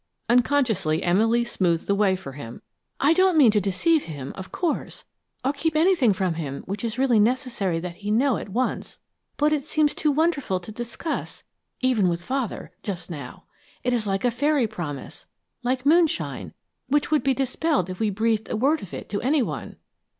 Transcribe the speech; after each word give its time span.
Unconsciously 0.27 1.03
Emily 1.03 1.43
smoothed 1.43 1.85
the 1.85 1.93
way 1.93 2.15
for 2.15 2.31
him. 2.31 2.63
"I 2.99 3.13
don't 3.13 3.37
mean 3.37 3.51
to 3.51 3.61
deceive 3.61 4.05
him, 4.05 4.33
of 4.35 4.51
course, 4.51 5.05
or 5.45 5.53
keep 5.53 5.75
anything 5.75 6.11
from 6.11 6.33
him 6.33 6.63
which 6.63 6.83
it 6.83 6.87
is 6.87 6.97
really 6.97 7.19
necessary 7.19 7.79
that 7.81 7.97
he 7.97 8.09
know 8.09 8.37
at 8.37 8.49
once, 8.49 8.97
but 9.37 9.53
it 9.53 9.63
seems 9.63 9.93
too 9.93 10.11
wonderful 10.11 10.59
to 10.61 10.71
discuss, 10.71 11.43
even 11.81 12.09
with 12.09 12.23
Father, 12.25 12.71
just 12.81 13.11
now. 13.11 13.43
It 13.83 13.93
is 13.93 14.07
like 14.07 14.25
a 14.25 14.31
fairy 14.31 14.65
promise, 14.65 15.27
like 15.61 15.85
moonshine, 15.85 16.55
which 16.87 17.11
would 17.11 17.21
be 17.21 17.35
dispelled 17.35 17.87
if 17.87 17.99
we 17.99 18.09
breathed 18.09 18.49
a 18.49 18.55
word 18.57 18.81
of 18.81 18.95
it 18.95 19.07
to 19.09 19.21
anyone." 19.21 19.75